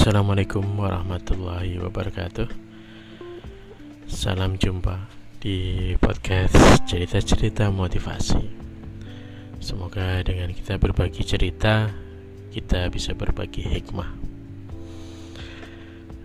Assalamualaikum 0.00 0.64
warahmatullahi 0.80 1.76
wabarakatuh. 1.76 2.48
Salam 4.08 4.56
jumpa 4.56 4.96
di 5.44 5.92
podcast 6.00 6.56
cerita-cerita 6.88 7.68
motivasi. 7.68 8.40
Semoga 9.60 10.24
dengan 10.24 10.56
kita 10.56 10.80
berbagi 10.80 11.20
cerita 11.20 11.92
Kita 12.48 12.88
bisa 12.88 13.12
berbagi 13.12 13.60
hikmah. 13.60 14.08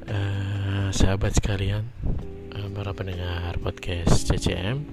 Uh, 0.07 0.87
Sahabat 0.95 1.35
sekalian 1.35 1.83
uh, 2.55 2.71
Para 2.71 2.95
pendengar 2.95 3.59
podcast 3.59 4.23
CCM 4.23 4.87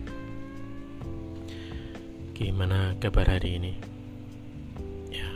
Gimana 2.35 2.99
kabar 2.99 3.31
hari 3.31 3.63
ini? 3.63 3.79
Ya 5.15 5.31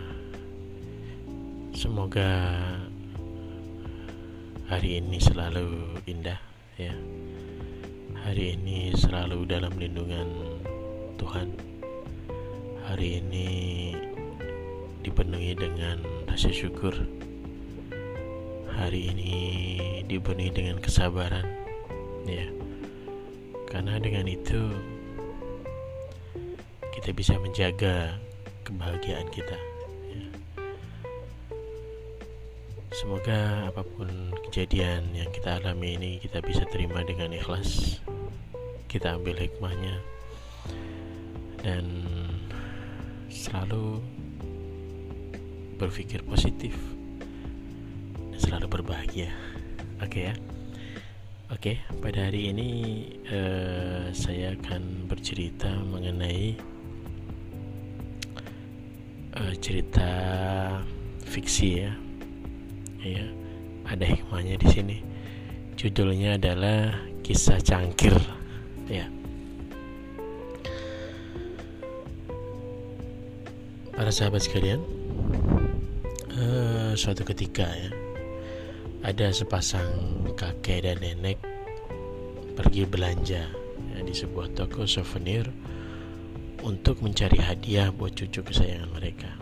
Semoga 1.78 2.34
hari 4.66 4.98
ini 4.98 5.22
selalu 5.22 5.94
indah 6.10 6.42
ya. 6.74 6.90
Hari 8.26 8.58
ini 8.58 8.90
selalu 8.98 9.46
dalam 9.46 9.70
lindungan 9.78 10.26
Tuhan. 11.14 11.54
Hari 12.82 13.22
ini 13.22 13.48
dipenuhi 15.06 15.54
dengan 15.54 16.02
rasa 16.26 16.50
syukur. 16.50 16.94
Hari 18.74 19.14
ini 19.14 19.34
dipenuhi 20.10 20.50
dengan 20.50 20.82
kesabaran 20.82 21.46
ya. 22.26 22.50
Karena 23.70 24.02
dengan 24.02 24.26
itu 24.26 24.74
kita 26.90 27.14
bisa 27.14 27.38
menjaga 27.38 28.18
kebahagiaan 28.66 29.30
kita 29.30 29.75
Semoga 32.96 33.68
apa 33.68 33.84
pun 33.84 34.08
kejadian 34.48 35.12
yang 35.12 35.28
kita 35.28 35.60
alami 35.60 36.00
ini 36.00 36.12
kita 36.16 36.40
bisa 36.40 36.64
terima 36.64 37.04
dengan 37.04 37.28
ikhlas. 37.28 38.00
Kita 38.88 39.20
ambil 39.20 39.36
hikmahnya 39.36 40.00
dan 41.60 41.84
selalu 43.28 44.00
berpikir 45.76 46.24
positif 46.24 46.72
dan 48.32 48.40
selalu 48.40 48.80
berbahagia. 48.80 49.28
Oke 50.00 50.32
ya. 50.32 50.34
Oke, 51.52 51.76
pada 52.00 52.32
hari 52.32 52.48
ini 52.48 52.70
uh, 53.28 54.08
saya 54.16 54.56
akan 54.56 55.04
bercerita 55.04 55.68
mengenai 55.84 56.56
uh, 59.36 59.52
cerita 59.60 60.08
fiksi 61.28 61.84
ya 61.84 62.05
ya 63.02 63.26
ada 63.88 64.04
hikmahnya 64.04 64.60
di 64.60 64.68
sini. 64.70 64.98
Judulnya 65.76 66.40
adalah 66.40 66.96
kisah 67.20 67.60
cangkir. 67.60 68.16
Ya 68.88 69.10
para 73.96 74.12
sahabat 74.12 74.44
sekalian 74.44 74.84
uh, 76.36 76.92
suatu 76.92 77.24
ketika 77.24 77.64
ya 77.64 77.90
ada 79.08 79.32
sepasang 79.32 79.88
kakek 80.36 80.84
dan 80.84 81.00
nenek 81.00 81.40
pergi 82.52 82.84
belanja 82.84 83.48
ya, 83.96 83.98
di 84.04 84.12
sebuah 84.12 84.52
toko 84.52 84.84
souvenir 84.84 85.48
untuk 86.60 87.00
mencari 87.00 87.40
hadiah 87.40 87.88
buat 87.88 88.12
cucu 88.12 88.44
kesayangan 88.44 88.92
mereka 88.92 89.32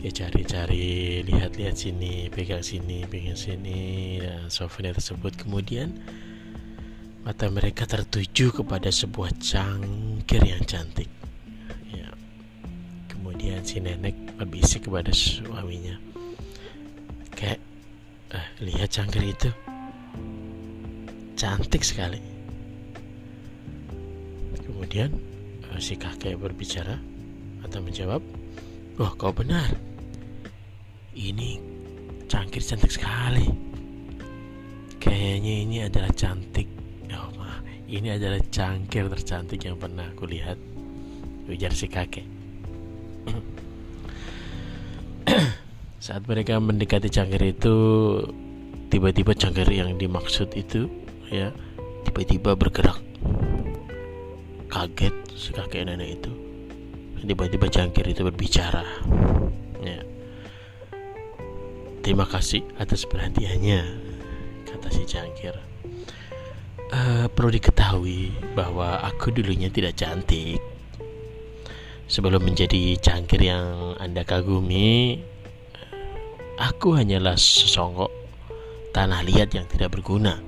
dia 0.00 0.24
cari-cari 0.24 1.20
lihat-lihat 1.28 1.76
sini 1.76 2.32
pegang 2.32 2.64
sini 2.64 3.04
pegang 3.04 3.36
sini. 3.36 4.16
Dan 4.16 4.48
souvenir 4.48 4.96
tersebut 4.96 5.36
kemudian 5.36 5.92
mata 7.20 7.52
mereka 7.52 7.84
tertuju 7.84 8.48
kepada 8.64 8.88
sebuah 8.88 9.36
cangkir 9.36 10.40
yang 10.40 10.64
cantik. 10.64 11.12
Ya. 11.92 12.08
Kemudian 13.12 13.60
si 13.60 13.76
nenek 13.84 14.16
berbisik 14.40 14.88
kepada 14.88 15.12
suaminya. 15.12 16.00
Kayak 17.36 17.60
eh, 18.32 18.48
lihat 18.64 18.88
cangkir 18.88 19.20
itu. 19.20 19.52
Cantik 21.36 21.84
sekali. 21.84 22.24
Kemudian 24.64 25.12
eh, 25.68 25.76
si 25.76 25.92
kakek 26.00 26.40
berbicara 26.40 26.96
atau 27.60 27.84
menjawab 27.84 28.24
Wah, 29.00 29.16
kau 29.16 29.32
benar. 29.32 29.89
Ini 31.10 31.58
cangkir 32.30 32.62
cantik 32.62 32.94
sekali. 32.94 33.50
Kayaknya 35.00 35.54
ini 35.66 35.76
adalah 35.82 36.12
cantik. 36.14 36.68
Oh, 37.10 37.30
ma, 37.34 37.58
ini 37.90 38.14
adalah 38.14 38.38
cangkir 38.52 39.10
tercantik 39.10 39.66
yang 39.66 39.74
pernah 39.74 40.06
aku 40.06 40.30
lihat. 40.30 40.54
Ujar 41.50 41.74
si 41.74 41.90
kakek. 41.90 42.26
Saat 46.04 46.30
mereka 46.30 46.62
mendekati 46.62 47.10
cangkir 47.10 47.42
itu, 47.42 47.74
tiba-tiba 48.92 49.34
cangkir 49.34 49.66
yang 49.66 49.98
dimaksud 49.98 50.54
itu, 50.54 50.86
ya, 51.26 51.50
tiba-tiba 52.06 52.54
bergerak. 52.54 53.02
Kaget 54.70 55.14
si 55.34 55.50
kakek 55.50 55.90
nenek 55.90 56.22
itu 56.22 56.30
tiba-tiba 57.20 57.68
cangkir 57.68 58.06
itu 58.08 58.24
berbicara 58.24 58.84
ya. 59.84 60.00
Terima 62.00 62.24
kasih 62.28 62.64
atas 62.80 63.04
perhatiannya 63.06 63.80
kata 64.68 64.88
si 64.92 65.04
cangkir 65.04 65.70
uh, 66.90 67.26
perlu 67.30 67.50
diketahui 67.54 68.34
bahwa 68.54 69.00
aku 69.02 69.30
dulunya 69.34 69.70
tidak 69.70 69.96
cantik. 69.98 70.60
Sebelum 72.10 72.42
menjadi 72.42 72.98
cangkir 72.98 73.38
yang 73.38 73.94
anda 74.02 74.26
kagumi 74.26 75.22
aku 76.58 76.98
hanyalah 76.98 77.38
sesongkok 77.38 78.10
tanah 78.90 79.22
liat 79.22 79.54
yang 79.54 79.70
tidak 79.70 79.94
berguna. 79.94 80.42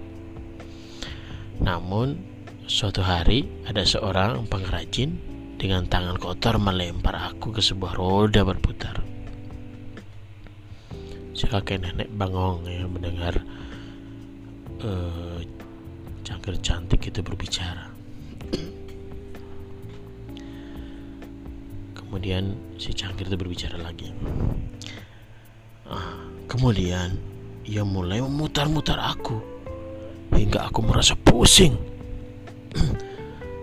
Namun 1.62 2.18
suatu 2.66 3.06
hari 3.06 3.46
ada 3.62 3.86
seorang 3.86 4.50
pengrajin 4.50 5.14
dengan 5.54 5.86
tangan 5.86 6.18
kotor 6.18 6.58
melempar 6.58 7.14
aku 7.14 7.54
ke 7.54 7.62
sebuah 7.62 7.94
roda 7.94 8.42
berputar. 8.42 9.11
Kakek 11.46 11.84
nenek 11.84 12.08
bangong 12.16 12.64
ya 12.64 12.88
mendengar 12.88 13.36
uh, 14.80 15.38
cangkir 16.24 16.56
cantik 16.64 17.04
itu 17.04 17.20
berbicara. 17.20 17.92
Kemudian 21.92 22.56
si 22.80 22.96
cangkir 22.96 23.28
itu 23.28 23.36
berbicara 23.36 23.76
lagi. 23.80 24.16
Ah, 25.88 26.24
kemudian 26.48 27.20
ia 27.68 27.84
mulai 27.84 28.24
memutar-mutar 28.24 28.96
aku 28.96 29.36
hingga 30.32 30.72
aku 30.72 30.80
merasa 30.80 31.12
pusing. 31.20 31.76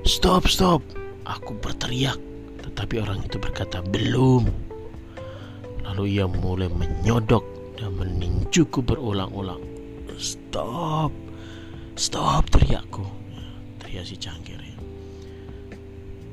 stop, 0.06 0.46
stop. 0.46 0.86
Aku 1.26 1.58
berteriak, 1.58 2.18
tetapi 2.62 3.02
orang 3.02 3.22
itu 3.26 3.42
berkata, 3.42 3.82
"Belum." 3.82 4.46
Lalu 5.86 6.22
ia 6.22 6.26
mulai 6.30 6.70
menyodok 6.70 7.59
dan 8.00 8.16
meninjuku 8.16 8.80
berulang-ulang. 8.80 9.60
"Stop! 10.16 11.12
Stop!" 12.00 12.48
teriakku. 12.48 13.04
Teriak 13.84 14.08
si 14.08 14.16
cangkir. 14.16 14.60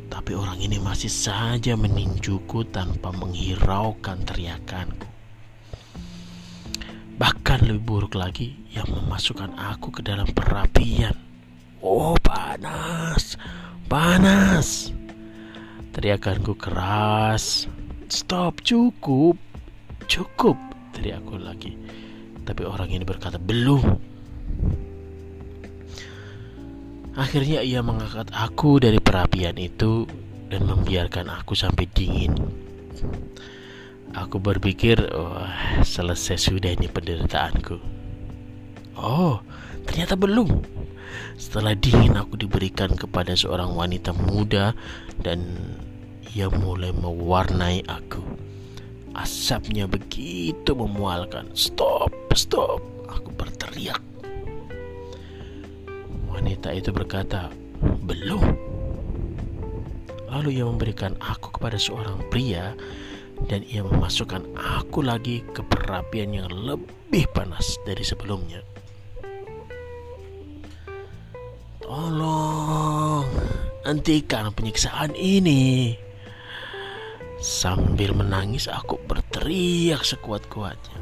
Tapi 0.07 0.33
orang 0.33 0.57
ini 0.63 0.81
masih 0.81 1.11
saja 1.13 1.77
meninjuku 1.77 2.65
tanpa 2.73 3.13
menghiraukan 3.13 4.23
teriakanku. 4.25 5.05
Bahkan 7.21 7.69
lebih 7.69 7.85
buruk 7.85 8.15
lagi, 8.17 8.57
yang 8.73 8.87
memasukkan 8.89 9.55
aku 9.59 9.93
ke 9.93 10.01
dalam 10.01 10.25
perapian. 10.33 11.13
Oh, 11.85 12.17
panas! 12.23 13.37
Panas. 13.87 14.91
Teriakanku 15.93 16.57
keras. 16.57 17.69
Stop, 18.09 18.65
cukup. 18.65 19.37
Cukup, 20.07 20.59
teriakku 20.97 21.37
lagi. 21.37 21.77
Tapi 22.49 22.63
orang 22.65 22.89
ini 22.89 23.05
berkata, 23.05 23.37
belum. 23.37 23.85
Akhirnya 27.17 27.61
ia 27.61 27.81
mengangkat 27.85 28.33
aku 28.33 28.81
dari 28.81 29.01
perapian 29.01 29.57
itu 29.61 30.09
dan 30.49 30.65
membiarkan 30.65 31.29
aku 31.33 31.53
sampai 31.53 31.85
dingin. 31.93 32.33
Aku 34.17 34.41
berpikir, 34.41 34.97
oh, 35.13 35.45
selesai 35.85 36.41
sudah 36.41 36.73
ini 36.73 36.89
penderitaanku. 36.89 37.77
Oh, 38.97 39.45
ternyata 39.85 40.17
belum. 40.17 40.65
Setelah 41.37 41.77
dingin 41.77 42.17
aku 42.17 42.41
diberikan 42.41 42.97
kepada 42.97 43.37
seorang 43.37 43.77
wanita 43.77 44.17
muda 44.17 44.73
dan 45.21 45.45
ia 46.33 46.49
mulai 46.49 46.93
mewarnai 46.97 47.85
aku. 47.85 48.25
Asapnya 49.17 49.89
begitu 49.89 50.77
memualkan. 50.77 51.49
Stop, 51.57 52.13
stop. 52.37 52.85
Aku 53.09 53.33
berteriak. 53.33 54.05
Wanita 56.29 56.69
itu 56.77 56.93
berkata, 56.93 57.49
belum. 57.81 58.45
Lalu 60.29 60.61
ia 60.61 60.69
memberikan 60.69 61.17
aku 61.17 61.49
kepada 61.57 61.81
seorang 61.81 62.21
pria 62.29 62.77
dan 63.49 63.65
ia 63.65 63.81
memasukkan 63.81 64.45
aku 64.53 65.01
lagi 65.01 65.41
ke 65.49 65.65
perapian 65.65 66.37
yang 66.37 66.53
lebih 66.53 67.25
panas 67.33 67.81
dari 67.89 68.05
sebelumnya. 68.05 68.61
Tolong, 71.81 73.25
hentikan 73.89 74.53
penyiksaan 74.53 75.17
ini. 75.17 75.97
Sambil 77.47 78.11
menangis 78.11 78.67
aku 78.67 78.99
berteriak 79.07 80.03
sekuat-kuatnya. 80.03 80.99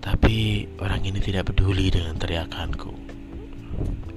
Tapi 0.00 0.64
orang 0.80 1.04
ini 1.04 1.20
tidak 1.20 1.52
peduli 1.52 1.92
dengan 1.92 2.16
teriakanku. 2.16 2.96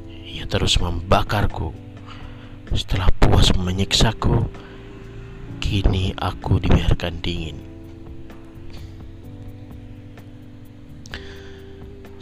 Ia 0.08 0.48
terus 0.48 0.80
membakarku. 0.80 1.76
Setelah 2.72 3.12
puas 3.20 3.52
menyiksaku, 3.60 4.48
kini 5.60 6.16
aku 6.16 6.56
dibiarkan 6.64 7.20
dingin. 7.20 7.60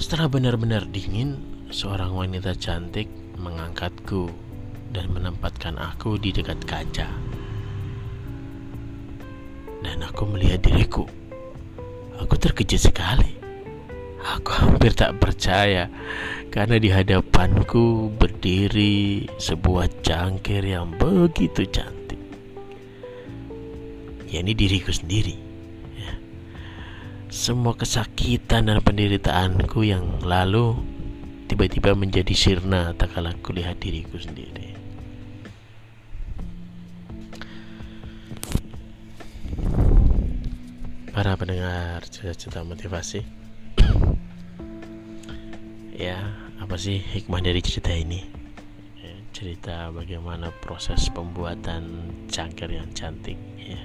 Setelah 0.01 0.33
benar-benar 0.33 0.89
dingin, 0.89 1.38
seorang 1.69 2.09
wanita 2.09 2.57
cantik 2.57 3.06
mengangkatku 3.38 4.44
dan 4.95 5.12
menempatkan 5.12 5.75
aku 5.75 6.15
di 6.15 6.31
dekat 6.31 6.63
kaca. 6.63 7.12
Dan 9.83 10.00
aku 10.00 10.24
melihat 10.31 10.63
diriku. 10.63 11.03
Aku 12.15 12.39
terkejut 12.39 12.80
sekali. 12.80 13.36
Aku 14.25 14.50
hampir 14.56 14.95
tak 14.95 15.21
percaya 15.21 15.86
karena 16.50 16.81
di 16.81 16.89
hadapanku 16.89 18.09
berdiri 18.15 19.27
sebuah 19.38 20.01
cangkir 20.01 20.65
yang 20.65 20.89
begitu 20.98 21.68
cantik. 21.69 22.18
Ya 24.25 24.41
ini 24.41 24.57
diriku 24.57 24.89
sendiri. 24.89 25.38
Ya. 26.00 26.18
Semua 27.30 27.77
kesakitan 27.77 28.71
dan 28.71 28.81
penderitaanku 28.81 29.86
yang 29.86 30.25
lalu 30.25 30.74
tiba-tiba 31.45 31.94
menjadi 31.94 32.33
sirna 32.33 32.98
tak 32.98 33.13
kala 33.13 33.38
kulihat 33.45 33.77
diriku 33.77 34.18
sendiri. 34.18 34.84
Para 41.15 41.39
pendengar 41.39 42.03
cerita-cerita 42.12 42.67
motivasi. 42.67 43.23
Ya 45.95 46.19
apa 46.59 46.75
sih 46.75 47.00
hikmah 47.00 47.39
dari 47.39 47.63
cerita 47.63 47.95
ini? 47.95 48.19
Ya, 49.00 49.15
cerita 49.31 49.95
bagaimana 49.95 50.51
proses 50.59 51.07
pembuatan 51.15 52.12
cangkir 52.27 52.67
yang 52.67 52.91
cantik 52.91 53.39
ya. 53.56 53.79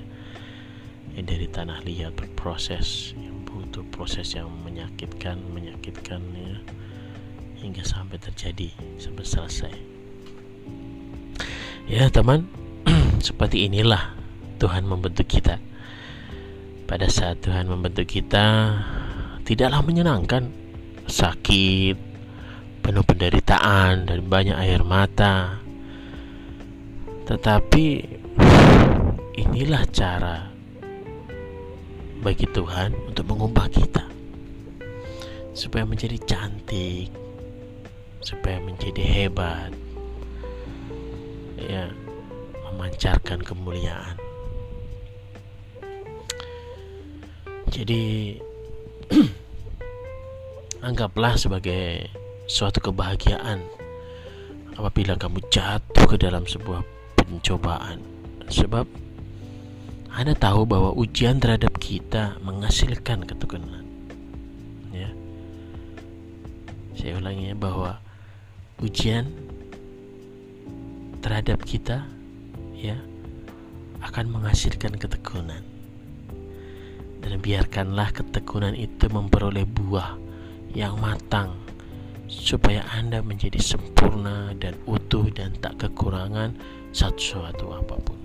Dari 1.23 1.47
tanah 1.47 1.87
liat 1.87 2.19
berproses 2.19 3.15
yang 3.15 3.47
butuh 3.47 3.87
proses 3.94 4.35
yang 4.35 4.50
menyakitkan 4.67 5.38
menyakitkan 5.55 6.19
ya. 6.35 6.59
Hingga 7.62 7.87
sampai 7.87 8.19
terjadi 8.19 8.75
sampai 8.99 9.23
selesai. 9.23 9.75
Ya 11.87 12.11
teman 12.11 12.50
seperti 13.23 13.71
inilah 13.71 14.19
Tuhan 14.59 14.82
membentuk 14.82 15.31
kita 15.31 15.69
pada 16.91 17.07
saat 17.07 17.39
Tuhan 17.39 17.71
membentuk 17.71 18.11
kita 18.11 18.75
tidaklah 19.47 19.79
menyenangkan. 19.87 20.51
Sakit 21.07 21.95
penuh 22.83 23.07
penderitaan 23.07 24.11
dan 24.11 24.19
banyak 24.27 24.59
air 24.59 24.83
mata. 24.83 25.63
Tetapi 27.31 27.87
inilah 29.39 29.87
cara 29.95 30.51
bagi 32.27 32.51
Tuhan 32.51 32.91
untuk 33.07 33.23
mengubah 33.31 33.71
kita. 33.71 34.11
Supaya 35.55 35.87
menjadi 35.87 36.19
cantik 36.27 37.15
supaya 38.19 38.59
menjadi 38.59 39.03
hebat. 39.07 39.71
Ya 41.55 41.87
memancarkan 42.67 43.47
kemuliaan 43.47 44.30
Jadi 47.70 48.34
anggaplah 50.90 51.38
sebagai 51.38 52.11
suatu 52.50 52.82
kebahagiaan 52.82 53.62
apabila 54.75 55.14
kamu 55.14 55.38
jatuh 55.55 56.02
ke 56.11 56.19
dalam 56.19 56.50
sebuah 56.50 56.82
pencobaan. 57.14 58.02
Sebab 58.50 58.90
Anda 60.11 60.34
tahu 60.34 60.67
bahwa 60.67 60.90
ujian 60.99 61.38
terhadap 61.38 61.78
kita 61.78 62.43
menghasilkan 62.43 63.22
ketekunan. 63.22 63.87
Ya. 64.90 65.14
Saya 66.99 67.22
ulangi 67.22 67.55
ya 67.55 67.56
bahwa 67.56 68.02
ujian 68.82 69.31
terhadap 71.22 71.62
kita 71.62 72.02
ya 72.75 72.99
akan 74.02 74.26
menghasilkan 74.26 74.99
ketekunan 74.99 75.69
dan 77.20 77.40
biarkanlah 77.40 78.11
ketekunan 78.17 78.72
itu 78.72 79.08
memperoleh 79.12 79.64
buah 79.69 80.17
yang 80.72 80.96
matang 80.99 81.56
supaya 82.31 82.87
Anda 82.94 83.20
menjadi 83.20 83.58
sempurna 83.58 84.55
dan 84.56 84.78
utuh 84.87 85.26
dan 85.34 85.50
tak 85.58 85.82
kekurangan 85.82 86.55
satu-satu 86.94 87.67
apa 87.75 87.96
pun. 88.00 88.19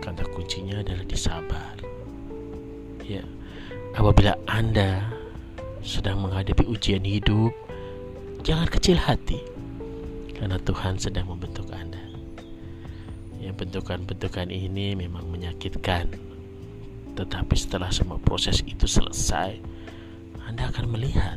Kata 0.00 0.24
kuncinya 0.32 0.80
adalah 0.80 1.04
disabar. 1.04 1.76
Ya, 3.04 3.20
apabila 3.92 4.32
Anda 4.48 5.12
sedang 5.84 6.24
menghadapi 6.24 6.64
ujian 6.64 7.04
hidup, 7.04 7.52
jangan 8.40 8.68
kecil 8.72 8.96
hati 8.96 9.40
karena 10.40 10.56
Tuhan 10.64 10.96
sedang 10.96 11.28
bentukan-bentukan 13.60 14.48
ini 14.48 14.96
memang 14.96 15.28
menyakitkan. 15.28 16.08
Tetapi 17.12 17.52
setelah 17.52 17.92
semua 17.92 18.16
proses 18.16 18.64
itu 18.64 18.88
selesai, 18.88 19.60
Anda 20.48 20.72
akan 20.72 20.96
melihat 20.96 21.36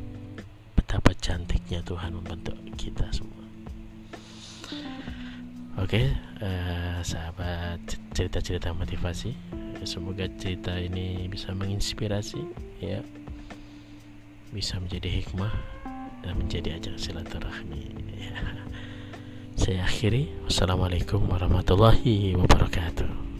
betapa 0.79 1.11
cantiknya 1.19 1.83
Tuhan 1.83 2.15
membentuk 2.15 2.55
kita 2.79 3.11
semua. 3.11 3.43
Oke, 5.83 6.15
uh, 6.39 7.03
sahabat 7.03 7.81
cerita-cerita 8.15 8.71
motivasi, 8.71 9.35
semoga 9.83 10.29
cerita 10.39 10.79
ini 10.79 11.27
bisa 11.27 11.51
menginspirasi, 11.51 12.39
ya, 12.79 13.03
bisa 14.53 14.79
menjadi 14.79 15.19
hikmah 15.19 15.51
dan 16.23 16.39
menjadi 16.39 16.79
ajang 16.79 16.95
silaturahmi. 16.95 17.83
Ya. 18.15 18.37
Saya 19.53 19.85
akhiri. 19.85 20.33
Wassalamualaikum 20.49 21.29
warahmatullahi 21.29 22.33
wabarakatuh. 22.33 23.32